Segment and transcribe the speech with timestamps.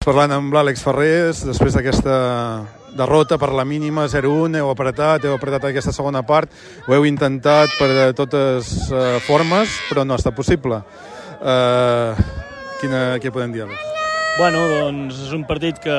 [0.00, 2.12] Parlant amb l'Àlex Ferrés, després d'aquesta
[2.96, 6.54] derrota per la mínima, 0-1, heu apretat, heu apretat aquesta segona part,
[6.86, 10.80] ho heu intentat per de totes uh, formes, però no ha estat possible.
[11.36, 12.16] Uh,
[12.80, 13.84] quina, què podem dir, Àlex?
[14.38, 15.98] Bueno, doncs és un partit que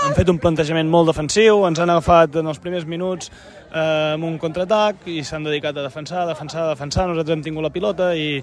[0.00, 3.28] han fet un plantejament molt defensiu, ens han agafat en els primers minuts
[3.70, 7.06] eh, amb un contraatac i s'han dedicat a defensar, defensar, defensar.
[7.08, 8.40] Nosaltres hem tingut la pilota i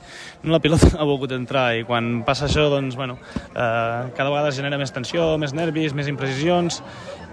[0.47, 3.17] la pilota ha volgut entrar i quan passa això, doncs, bueno,
[3.49, 6.81] eh, cada vegada genera més tensió, més nervis, més imprecisions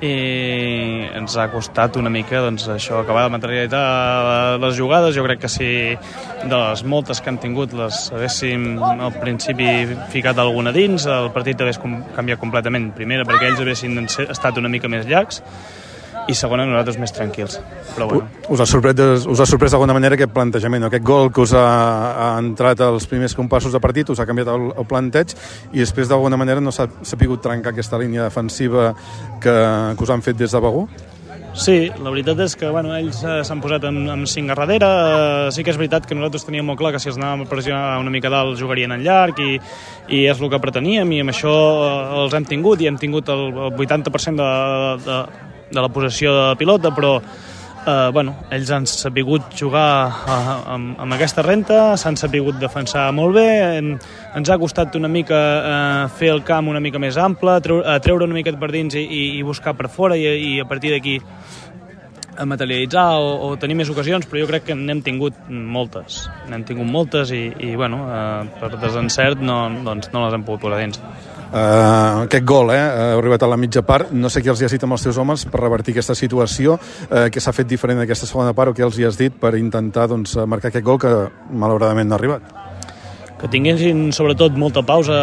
[0.05, 0.15] i
[1.15, 5.15] ens ha costat una mica doncs, això acabar de materialitzar les jugades.
[5.17, 9.69] Jo crec que si de les moltes que han tingut les haguéssim al principi
[10.13, 12.91] ficat alguna dins, el partit hagués canviat completament.
[12.97, 15.43] Primera, perquè ells haguessin estat una mica més llargs
[16.29, 17.59] i segona nosaltres més tranquils.
[17.95, 18.29] Però bueno.
[18.53, 21.65] Us ha sorprès, us ha sorprès d'alguna manera aquest plantejament, aquest gol que us ha,
[22.15, 25.35] ha entrat als primers compassos de partit, us ha canviat el, el planteig
[25.73, 28.93] i després d'alguna manera no s'ha sapigut trencar aquesta línia defensiva
[29.43, 29.57] que,
[29.99, 30.87] que us han fet des de Begú?
[31.55, 34.89] Sí, la veritat és que bueno, ells eh, s'han posat amb, amb cinc a darrere.
[34.89, 37.51] Eh, sí que és veritat que nosaltres teníem molt clar que si els anàvem a
[37.51, 39.61] pressionar una mica dalt jugarien en llarg i,
[40.11, 43.31] i és el que preteníem i amb això eh, els hem tingut i hem tingut
[43.31, 44.51] el, el 80% de,
[45.07, 45.21] de,
[45.79, 47.21] de la possessió de pilota, però
[47.87, 53.37] eh, bueno, ells han sabut jugar eh, amb, amb aquesta renta, s'han sabut defensar molt
[53.37, 53.95] bé, en,
[54.37, 58.01] ens ha costat una mica eh, fer el camp una mica més ample, treure, eh,
[58.05, 61.19] treure una mica per dins i, i, buscar per fora i, i a partir d'aquí
[62.35, 66.25] a materialitzar o, o tenir més ocasions, però jo crec que n'hem tingut moltes.
[66.51, 70.67] N'hem tingut moltes i, i bueno, eh, per desencert no, doncs no les hem pogut
[70.67, 70.99] posar dins.
[71.53, 72.81] Uh, aquest gol, eh?
[73.13, 74.11] Heu arribat a la mitja part.
[74.13, 76.79] No sé què els hi has dit amb els teus homes per revertir aquesta situació,
[76.81, 79.35] uh, què s'ha fet diferent en aquesta segona part o què els hi has dit
[79.41, 81.17] per intentar doncs, marcar aquest gol que
[81.53, 82.64] malauradament no ha arribat
[83.41, 85.17] que tinguessin sobretot molta pausa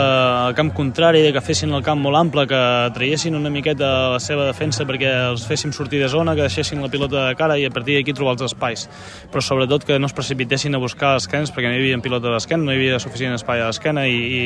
[0.47, 2.61] al camp contrari, que fessin el camp molt ample, que
[2.95, 6.89] traiessin una miqueta la seva defensa perquè els féssim sortir de zona, que deixessin la
[6.91, 8.87] pilota de cara i a partir d'aquí trobar els espais.
[9.31, 12.67] Però sobretot que no es precipitessin a buscar esquenes perquè no hi havia pilota d'esquena,
[12.67, 14.41] no hi havia suficient espai a l'esquena i, i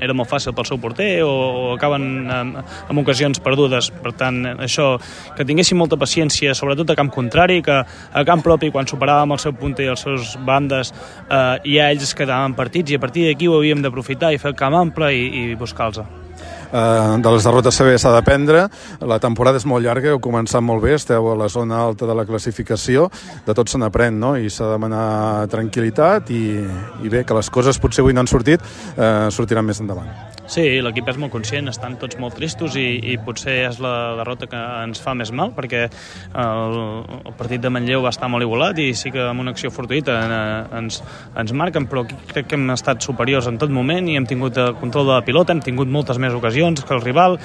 [0.00, 3.90] era molt fàcil pel seu porter o, o acaben en, en ocasions perdudes.
[4.00, 4.94] Per tant, això,
[5.36, 9.42] que tinguessin molta paciència, sobretot a camp contrari, que a camp propi, quan superàvem el
[9.42, 10.94] seu punter i els seus bandes,
[11.28, 14.50] eh, ja ells quedaven partits i a partir partir d'aquí ho havíem d'aprofitar i fer
[14.50, 16.00] el camp ample i, i buscar-los.
[16.70, 18.68] Uh, de les derrotes també s'ha d'aprendre.
[19.02, 22.14] La temporada és molt llarga, heu començat molt bé, esteu a la zona alta de
[22.14, 23.10] la classificació,
[23.46, 24.36] de tot se n'aprèn, no?
[24.38, 26.44] I s'ha de demanar tranquil·litat i,
[27.02, 28.62] i bé, que les coses potser avui no han sortit,
[28.96, 30.29] uh, sortiran més endavant.
[30.50, 34.48] Sí, l'equip és molt conscient, estan tots molt tristos i, i potser és la derrota
[34.50, 36.74] que ens fa més mal perquè el,
[37.20, 40.16] el partit de Manlleu va estar molt igualat i sí que amb una acció fortuïta
[40.24, 40.40] eh,
[40.80, 40.98] ens,
[41.38, 42.02] ens marquen, però
[42.32, 45.26] crec que hem estat superiors en tot moment i hem tingut el control de la
[45.28, 47.38] pilota, hem tingut moltes més ocasions que el rival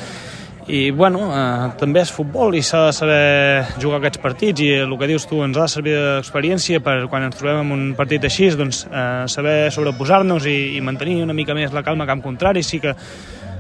[0.68, 4.96] i bueno, eh, també és futbol i s'ha de saber jugar aquests partits i el
[4.98, 8.24] que dius tu ens ha de servir d'experiència per quan ens trobem en un partit
[8.26, 12.64] així doncs eh, saber sobreposar-nos i, i mantenir una mica més la calma camp contrari.
[12.66, 12.96] Sí que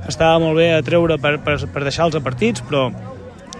[0.09, 2.87] estava molt bé a treure per, per, per deixar-los a partits però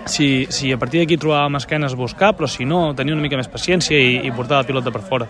[0.10, 3.50] si, si a partir d'aquí trobàvem esquenes buscar però si no tenir una mica més
[3.50, 5.30] paciència i, i portar la pilota per fora.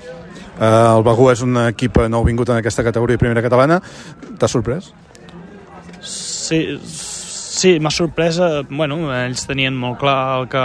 [0.56, 3.82] Uh, El Begú és un equip nou vingut en aquesta categoria primera catalana.
[4.40, 4.94] T'ha sorprès?
[6.00, 6.62] Sí,
[7.56, 10.64] Sí, m'ha sorpresa, bueno, ells tenien molt clar el que,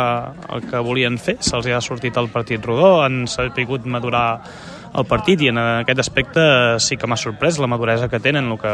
[0.56, 4.24] el que volien fer, se'ls ha sortit el partit rodó, han sabut madurar
[4.98, 6.42] el partit i en aquest aspecte
[6.82, 8.72] sí que m'ha sorprès la maduresa que tenen, el que,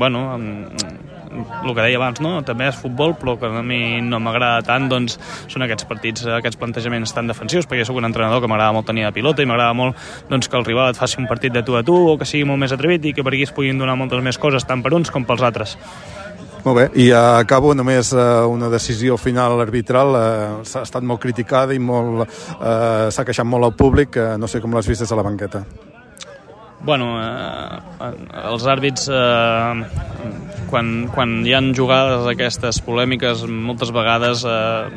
[0.00, 2.38] bueno, el que deia abans, no?
[2.40, 5.20] també és futbol, però que a mi no m'agrada tant, doncs
[5.52, 8.88] són aquests partits, aquests plantejaments tan defensius, perquè jo sóc un entrenador que m'agrada molt
[8.88, 10.00] tenir la pilota i m'agrada molt
[10.32, 12.48] doncs, que el rival et faci un partit de tu a tu o que sigui
[12.48, 14.96] molt més atrevit i que per aquí es puguin donar moltes més coses, tant per
[14.96, 15.76] uns com pels altres.
[16.62, 21.74] Molt bé, i acabo només eh, una decisió final arbitral, eh, s'ha estat molt criticada
[21.74, 25.18] i molt eh, s'ha queixat molt al públic, no sé com l'has vist des de
[25.18, 25.64] la banqueta.
[26.82, 28.12] Bueno, eh,
[28.50, 30.30] els àrbits, eh,
[30.70, 34.90] quan, quan hi han jugades aquestes polèmiques, moltes vegades eh,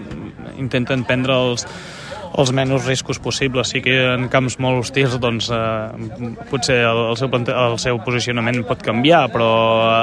[0.62, 1.68] intenten prendre els,
[2.38, 3.72] els menys riscos possibles.
[3.72, 8.64] Sí que en camps molt hostils doncs, eh, potser el, el, seu, el seu posicionament
[8.68, 9.50] pot canviar, però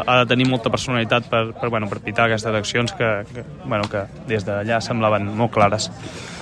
[0.02, 3.88] ha de tenir molta personalitat per, per, bueno, per pitar aquestes accions que, que, bueno,
[3.90, 5.90] que des d'allà semblaven molt clares.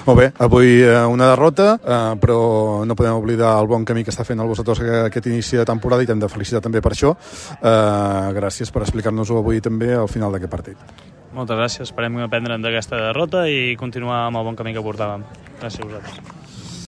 [0.07, 2.41] Molt bé, avui eh, una derrota, eh, però
[2.89, 6.03] no podem oblidar el bon camí que està fent el Bosatos aquest inici de temporada
[6.05, 7.15] i t'hem de felicitar també per això.
[7.61, 11.20] Eh, gràcies per explicar-nos-ho avui també al final d'aquest partit.
[11.37, 15.27] Moltes gràcies, esperem aprendre d'aquesta derrota i continuar amb el bon camí que portàvem.
[15.61, 16.40] Gràcies a vosaltres.